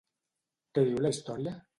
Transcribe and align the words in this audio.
Què 0.77 0.85
diu 0.87 1.03
la 1.07 1.11
història? 1.17 1.53